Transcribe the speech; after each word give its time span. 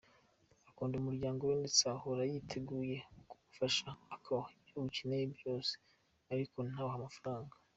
Akunda 0.69 0.95
umuryango 0.97 1.41
we 1.49 1.53
ndetse 1.61 1.83
ahora 1.95 2.21
yiteguye 2.31 2.97
kuwufasha, 3.29 3.87
akawuha 4.15 4.49
ibyo 4.59 4.75
ukeneye 4.87 5.25
byose 5.35 5.73
ariko 6.31 6.57
ntawuhe 6.69 6.95
amafaranga. 6.99 7.55